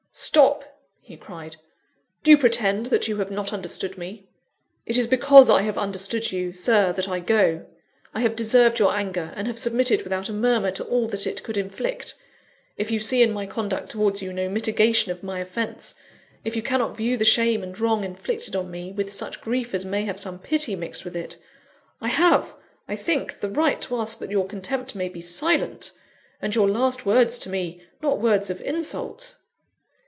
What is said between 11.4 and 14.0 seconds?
could inflict. If you see in my conduct